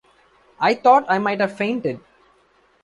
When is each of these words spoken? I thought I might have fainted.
I 0.59 0.73
thought 0.73 1.05
I 1.07 1.19
might 1.19 1.41
have 1.41 1.55
fainted. 1.55 1.99